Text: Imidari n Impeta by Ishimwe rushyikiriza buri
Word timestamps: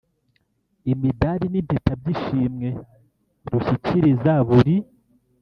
Imidari 0.91 1.45
n 1.49 1.55
Impeta 1.61 1.91
by 2.01 2.07
Ishimwe 2.13 2.69
rushyikiriza 3.51 4.33
buri 4.47 4.75